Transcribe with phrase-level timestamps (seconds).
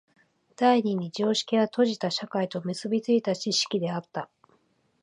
[0.55, 4.31] 第二に常識は閉じた社会と結び付いた知識であった。